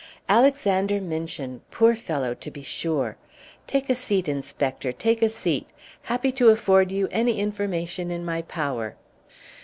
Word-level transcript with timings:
"Alexander 0.27 0.99
Minchin 0.99 1.61
poor 1.69 1.93
fellow 1.95 2.33
to 2.33 2.49
be 2.49 2.63
sure! 2.63 3.17
Take 3.67 3.87
a 3.87 3.93
seat, 3.93 4.27
Inspector, 4.27 4.91
take 4.93 5.21
a 5.21 5.29
seat. 5.29 5.67
Happy 6.01 6.31
to 6.31 6.49
afford 6.49 6.91
you 6.91 7.07
any 7.11 7.37
information 7.39 8.09
in 8.09 8.25
my 8.25 8.41
power." 8.41 8.95